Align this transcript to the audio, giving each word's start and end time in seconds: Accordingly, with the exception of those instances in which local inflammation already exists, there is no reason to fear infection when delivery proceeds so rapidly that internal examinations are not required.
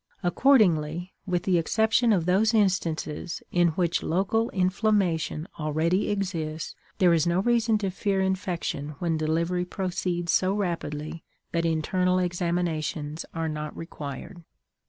Accordingly, 0.23 1.13
with 1.27 1.43
the 1.43 1.59
exception 1.59 2.11
of 2.11 2.25
those 2.25 2.55
instances 2.55 3.43
in 3.51 3.67
which 3.73 4.01
local 4.01 4.49
inflammation 4.49 5.47
already 5.59 6.09
exists, 6.09 6.73
there 6.97 7.13
is 7.13 7.27
no 7.27 7.39
reason 7.41 7.77
to 7.77 7.91
fear 7.91 8.19
infection 8.19 8.95
when 8.97 9.15
delivery 9.15 9.63
proceeds 9.63 10.33
so 10.33 10.55
rapidly 10.55 11.23
that 11.51 11.65
internal 11.67 12.17
examinations 12.17 13.25
are 13.35 13.47
not 13.47 13.77
required. 13.77 14.41